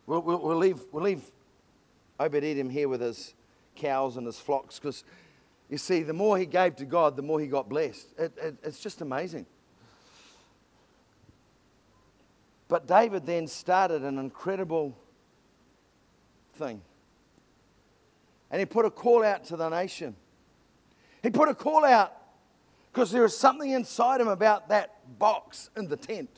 [0.05, 1.23] we'll, we'll, we'll leave, we'll leave
[2.19, 3.33] Obed Edom here with his
[3.75, 5.03] cows and his flocks because
[5.69, 8.07] you see, the more he gave to God, the more he got blessed.
[8.17, 9.45] It, it, it's just amazing.
[12.67, 14.95] But David then started an incredible
[16.55, 16.81] thing.
[18.51, 20.15] And he put a call out to the nation.
[21.23, 22.13] He put a call out
[22.91, 26.29] because there was something inside him about that box in the tent.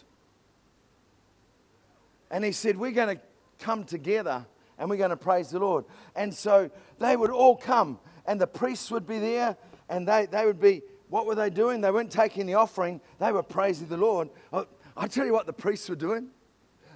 [2.32, 3.21] And he said, We're going to
[3.60, 4.46] come together
[4.78, 5.86] and we're going to praise the Lord.
[6.15, 9.58] And so they would all come, and the priests would be there,
[9.89, 11.82] and they, they would be, what were they doing?
[11.82, 14.30] They weren't taking the offering, they were praising the Lord.
[14.54, 14.65] I,
[14.96, 16.30] I tell you what the priests were doing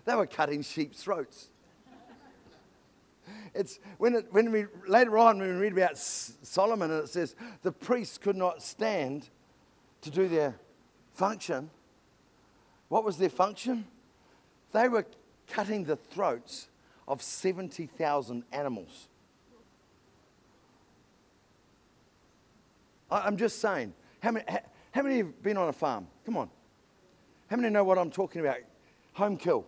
[0.06, 1.50] they were cutting sheep's throats.
[3.54, 7.36] It's when, it, when we later on when we read about Solomon and it says
[7.64, 9.30] the priests could not stand
[10.02, 10.56] to do their
[11.14, 11.70] function.
[12.88, 13.86] What was their function?
[14.72, 15.06] They were
[15.52, 16.68] cutting the throats
[17.08, 19.08] of 70,000 animals.
[23.12, 24.46] I'm just saying, how many,
[24.92, 26.08] how many have been on a farm?
[26.26, 26.50] Come on.
[27.50, 28.58] How many know what I'm talking about?
[29.14, 29.66] Home kill.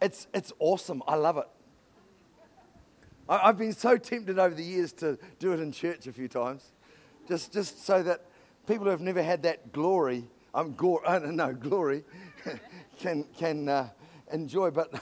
[0.00, 1.02] It's, it's awesome.
[1.08, 1.48] I love it.
[3.28, 6.28] I, have been so tempted over the years to do it in church a few
[6.28, 6.62] times,
[7.26, 8.24] just, just so that
[8.66, 10.24] people who have never had that glory,
[10.76, 12.04] gore, uh, no, glory,
[12.98, 13.88] can, can uh,
[14.32, 14.70] enjoy.
[14.70, 14.92] But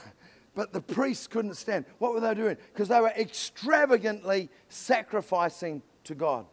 [0.57, 1.85] but the priests couldn't stand.
[1.99, 2.57] What were they doing?
[2.73, 6.47] Because they were extravagantly sacrificing to God.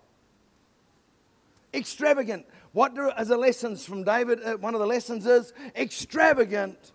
[1.72, 2.44] Extravagant.
[2.72, 4.40] What are the lessons from David?
[4.44, 6.92] Uh, one of the lessons is extravagant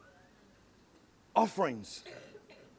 [1.36, 2.04] offerings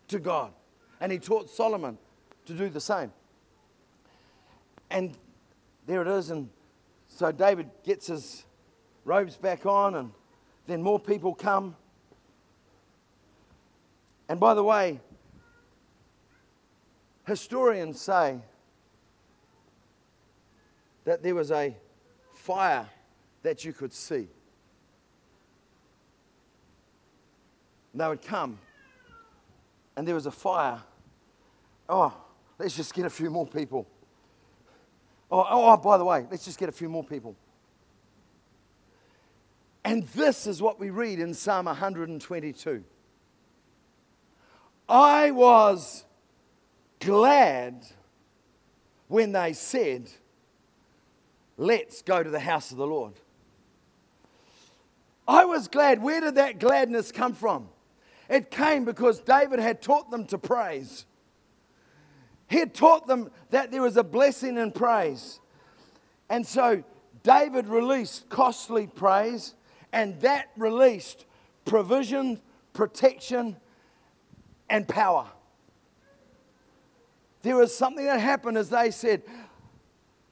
[0.07, 0.53] to God.
[1.01, 1.99] And he taught Solomon
[2.47, 3.13] to do the same.
[4.93, 5.19] And
[5.87, 6.31] there it is.
[6.31, 6.51] And
[7.09, 8.45] so David gets his
[9.05, 10.13] robes back on, and
[10.67, 11.77] then more people come.
[14.29, 15.01] And by the way,
[17.27, 18.39] historians say
[21.05, 21.75] that there was a
[22.35, 22.89] fire
[23.43, 24.29] that you could see.
[27.93, 28.59] And they would come,
[29.97, 30.81] and there was a fire.
[31.89, 32.16] Oh,
[32.59, 33.87] let's just get a few more people.
[35.33, 37.35] Oh, oh, oh, by the way, let's just get a few more people.
[39.85, 42.85] And this is what we read in Psalm 122.
[44.89, 46.05] I was
[46.99, 47.87] glad
[49.09, 50.11] when they said,
[51.57, 53.12] Let's go to the house of the Lord.
[55.28, 56.03] I was glad.
[56.03, 57.68] Where did that gladness come from?
[58.31, 61.05] It came because David had taught them to praise.
[62.49, 65.39] He had taught them that there was a blessing in praise.
[66.31, 66.83] And so
[67.22, 69.55] David released costly praise,
[69.93, 71.26] and that released
[71.64, 72.41] provision,
[72.72, 73.57] protection,
[74.68, 75.26] and power.
[77.43, 79.22] There was something that happened as they said,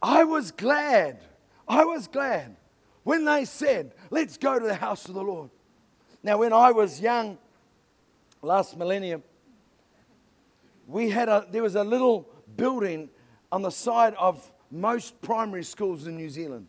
[0.02, 1.20] I was glad.
[1.66, 2.56] I was glad
[3.02, 5.50] when they said, Let's go to the house of the Lord.
[6.22, 7.38] Now, when I was young,
[8.42, 9.22] last millennium,
[10.86, 13.10] we had a, there was a little building
[13.52, 16.68] on the side of most primary schools in New Zealand.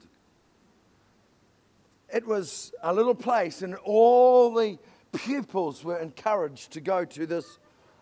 [2.11, 4.77] It was a little place, and all the
[5.11, 7.59] pupils were encouraged to go to this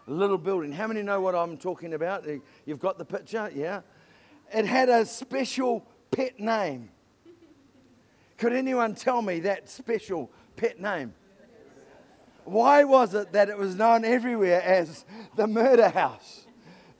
[0.08, 0.72] little building.
[0.72, 2.26] How many know what I'm talking about?
[2.66, 3.52] You've got the picture?
[3.54, 3.82] Yeah.
[4.54, 6.90] It had a special pet name.
[8.38, 11.14] Could anyone tell me that special pet name?
[12.46, 15.06] Why was it that it was known everywhere as
[15.36, 16.46] the murder house?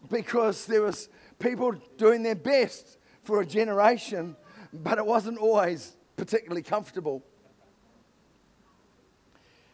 [0.10, 4.36] Because there was people doing their best for a generation,
[4.74, 7.24] but it wasn't always particularly comfortable.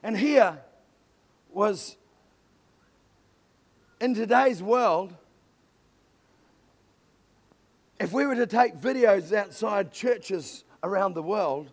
[0.04, 0.60] And here
[1.52, 1.96] was
[4.02, 5.14] in today's world,
[8.00, 11.72] if we were to take videos outside churches around the world,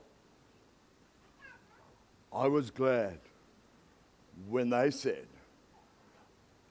[2.33, 3.19] I was glad
[4.49, 5.27] when they said,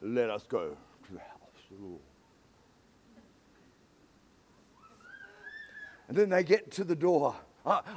[0.02, 0.70] Let us go
[1.08, 1.39] to the house
[1.72, 2.00] of the Lord.
[6.08, 7.36] And then they get to the door.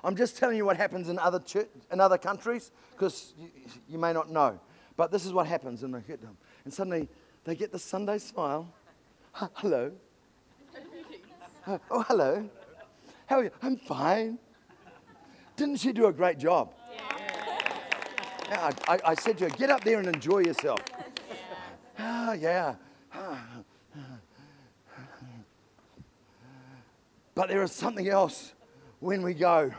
[0.05, 3.49] I'm just telling you what happens in other, church, in other countries because you,
[3.89, 4.61] you, may not know.
[4.97, 6.37] But this is what happens, they get them.
[6.65, 7.09] And suddenly
[7.45, 8.73] they get the Sunday smile.
[9.33, 9.93] Hello.
[11.91, 12.49] oh, hello.
[13.27, 13.51] How are you?
[13.63, 14.39] I'm fine.
[15.57, 16.75] Didn't she do a great job?
[18.49, 18.71] Yeah.
[18.87, 20.81] I, I, said to her, get up there and enjoy yourself.
[21.99, 22.75] Ah, oh, yeah.
[27.35, 28.53] But there is something else
[29.03, 29.73] when we go.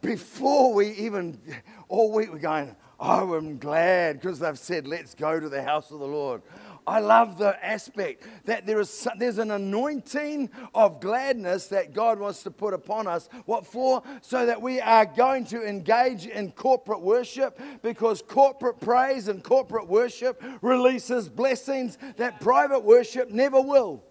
[0.00, 1.38] Before we even,
[1.88, 5.90] all week we're going, oh, I'm glad because they've said, let's go to the house
[5.90, 6.42] of the Lord.
[6.86, 12.42] I love the aspect that there is there's an anointing of gladness that God wants
[12.44, 13.28] to put upon us.
[13.44, 14.02] What for?
[14.22, 19.86] So that we are going to engage in corporate worship because corporate praise and corporate
[19.86, 24.02] worship releases blessings that private worship never will.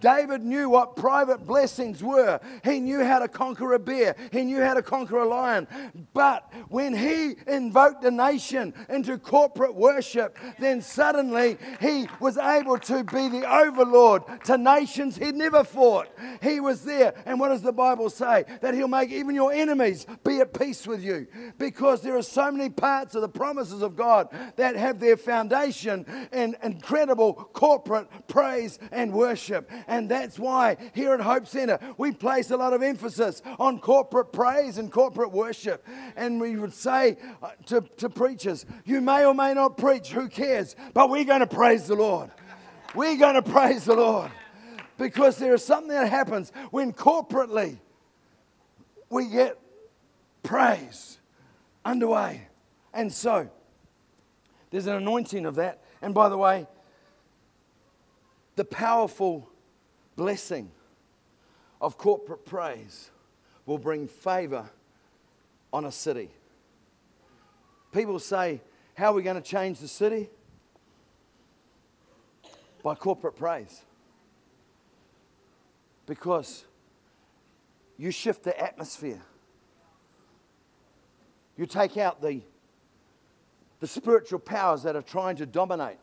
[0.00, 2.40] David knew what private blessings were.
[2.64, 5.66] He knew how to conquer a bear, he knew how to conquer a lion.
[6.12, 13.04] But when he invoked a nation into corporate worship, then suddenly he was able to
[13.04, 16.08] be the overlord to nations he'd never fought.
[16.42, 17.14] He was there.
[17.26, 18.44] And what does the Bible say?
[18.60, 21.26] That he'll make even your enemies be at peace with you.
[21.58, 26.06] Because there are so many parts of the promises of God that have their foundation
[26.32, 29.70] in incredible corporate praise and worship.
[29.90, 34.32] And that's why here at Hope Center, we place a lot of emphasis on corporate
[34.32, 35.84] praise and corporate worship.
[36.14, 40.28] And we would say uh, to, to preachers, you may or may not preach, who
[40.28, 40.76] cares?
[40.94, 42.30] But we're going to praise the Lord.
[42.94, 44.30] We're going to praise the Lord.
[44.96, 47.78] Because there is something that happens when corporately
[49.08, 49.58] we get
[50.44, 51.18] praise
[51.84, 52.46] underway.
[52.94, 53.50] And so,
[54.70, 55.82] there's an anointing of that.
[56.00, 56.68] And by the way,
[58.54, 59.50] the powerful
[60.20, 60.70] blessing
[61.80, 63.10] of corporate praise
[63.64, 64.68] will bring favor
[65.72, 66.28] on a city.
[67.90, 68.60] People say,
[68.92, 70.28] How are we going to change the city?
[72.82, 73.80] By corporate praise.
[76.04, 76.66] Because
[77.96, 79.22] you shift the atmosphere.
[81.56, 82.42] You take out the,
[83.80, 85.98] the spiritual powers that are trying to dominate.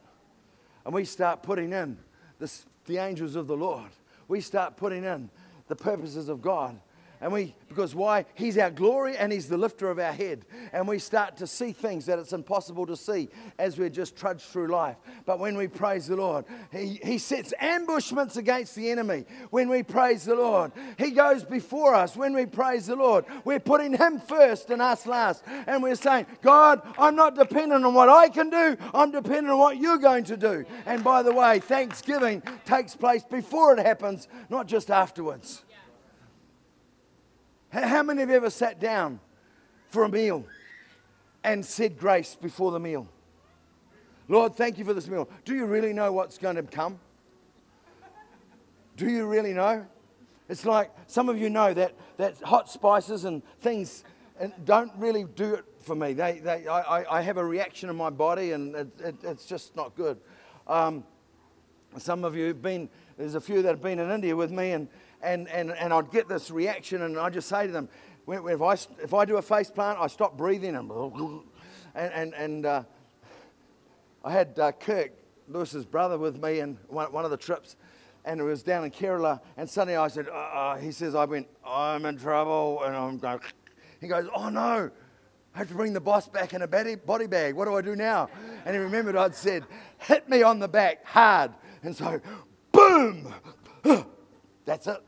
[0.86, 2.00] And we start putting in
[2.40, 2.52] the,
[2.86, 3.92] the angels of the Lord
[4.28, 5.30] we start putting in
[5.68, 6.80] the purposes of God
[7.20, 8.26] and we, because why?
[8.36, 10.46] He's our glory and He's the lifter of our head.
[10.72, 14.44] And we start to see things that it's impossible to see as we just trudge
[14.44, 14.98] through life.
[15.26, 19.26] But when we praise the Lord, He, he sets ambushments against the enemy.
[19.50, 22.16] When we praise the Lord, He goes before us.
[22.16, 25.44] When we praise the Lord, we're putting Him first and us last.
[25.66, 29.58] And we're saying, God, I'm not dependent on what I can do, I'm dependent on
[29.58, 30.66] what you're going to do.
[30.86, 35.64] And by the way, thanksgiving takes place before it happens, not just afterwards.
[37.70, 39.20] How many you ever sat down
[39.90, 40.46] for a meal
[41.44, 43.08] and said grace before the meal?
[44.30, 45.30] Lord, thank you for this meal.
[45.46, 47.00] Do you really know what's going to come?
[48.96, 49.86] Do you really know?
[50.50, 54.04] It's like some of you know that, that hot spices and things
[54.64, 56.14] don't really do it for me.
[56.14, 59.76] They, they, I, I have a reaction in my body and it, it, it's just
[59.76, 60.18] not good.
[60.68, 61.04] Um,
[61.98, 64.72] some of you have been, there's a few that have been in India with me,
[64.72, 64.88] and,
[65.22, 67.90] and, and, and I'd get this reaction, and I'd just say to them,
[68.28, 70.92] if I, if I do a face plant, I stop breathing, and,
[71.96, 72.84] and, and, and uh,
[74.24, 75.12] I had uh, Kirk,
[75.48, 77.76] Lewis's brother, with me in one, one of the trips,
[78.26, 81.48] and it was down in Kerala, and suddenly I said, uh, he says, I went,
[81.66, 83.40] I'm in trouble, and I'm going,
[84.02, 84.92] he goes, oh no,
[85.56, 87.56] I have to bring the boss back in a body bag.
[87.56, 88.30] What do I do now?
[88.66, 89.64] And he remembered I'd said,
[89.98, 91.52] hit me on the back hard.
[91.82, 92.22] And so,
[92.72, 93.34] boom!
[94.68, 95.02] That's it.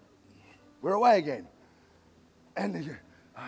[0.81, 1.45] We're away again.
[2.55, 2.97] And
[3.35, 3.41] uh,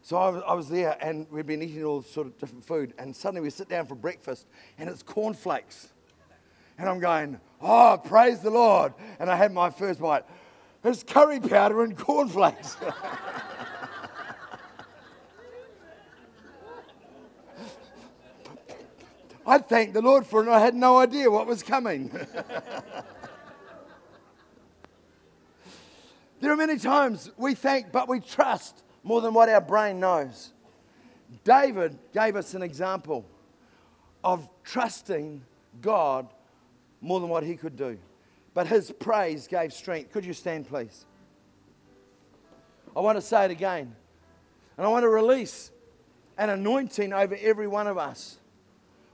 [0.00, 2.94] so I was, I was, there, and we'd been eating all sort of different food.
[2.98, 4.46] And suddenly we sit down for breakfast,
[4.78, 5.92] and it's cornflakes.
[6.78, 8.94] And I'm going, oh, praise the Lord.
[9.20, 10.24] And I had my first bite.
[10.82, 12.78] It's curry powder and cornflakes.
[19.46, 22.10] I thanked the Lord for it, I had no idea what was coming.
[26.40, 30.52] there are many times we thank, but we trust more than what our brain knows.
[31.44, 33.24] David gave us an example
[34.22, 35.42] of trusting
[35.80, 36.28] God
[37.00, 37.98] more than what he could do.
[38.54, 40.12] But his praise gave strength.
[40.12, 41.04] Could you stand, please?
[42.96, 43.94] I want to say it again.
[44.76, 45.70] And I want to release
[46.38, 48.38] an anointing over every one of us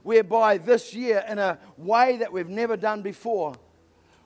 [0.03, 3.53] whereby this year, in a way that we've never done before,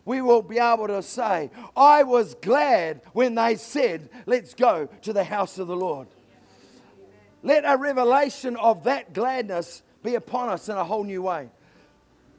[0.08, 5.12] we will be able to say, I was glad when they said, Let's go to
[5.12, 6.08] the house of the Lord.
[7.43, 11.49] Let a revelation of that gladness be upon us in a whole new way.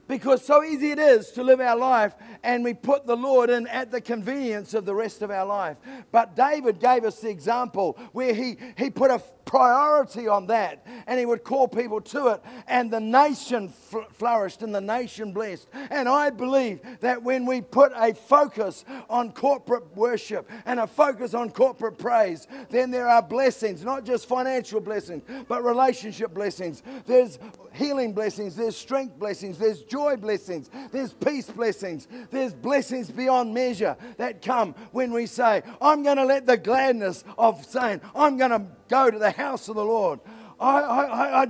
[0.09, 3.67] Because so easy it is to live our life and we put the Lord in
[3.67, 5.77] at the convenience of the rest of our life.
[6.11, 11.19] But David gave us the example where he, he put a priority on that and
[11.19, 15.67] he would call people to it and the nation fl- flourished and the nation blessed
[15.89, 21.33] and i believe that when we put a focus on corporate worship and a focus
[21.33, 27.39] on corporate praise then there are blessings not just financial blessings but relationship blessings there's
[27.79, 33.95] healing blessings there's strength blessings there's joy blessings there's peace blessings there's blessings beyond measure
[34.17, 38.51] that come when we say i'm going to let the gladness of saying i'm going
[38.51, 40.19] to go to the house of the Lord.
[40.59, 41.43] I, I, I,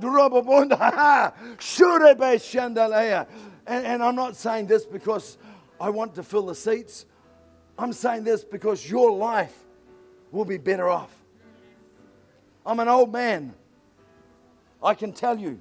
[3.67, 5.37] and, and I'm not saying this because
[5.81, 7.05] I want to fill the seats.
[7.77, 9.57] I'm saying this because your life
[10.31, 11.15] will be better off.
[12.65, 13.53] I'm an old man.
[14.83, 15.59] I can tell you,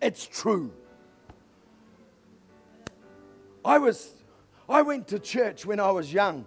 [0.00, 0.72] it's true.
[3.64, 4.14] I was,
[4.68, 6.46] I went to church when I was young,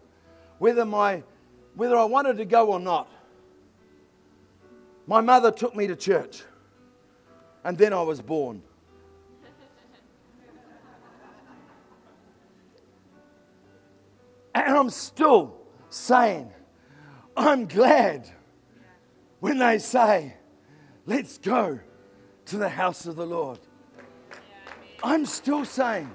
[0.59, 1.23] whether my,
[1.75, 3.09] whether I wanted to go or not.
[5.07, 6.43] My mother took me to church,
[7.63, 8.61] and then I was born.
[14.53, 15.57] And I'm still
[15.89, 16.51] saying,
[17.35, 18.29] I'm glad
[19.39, 20.35] when they say,
[21.05, 21.79] let's go
[22.51, 23.59] to the house of the Lord.
[25.01, 26.13] I'm still saying,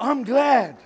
[0.00, 0.78] I'm glad.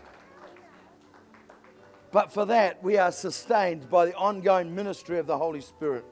[2.11, 6.05] But for that, we are sustained by the ongoing ministry of the Holy Spirit.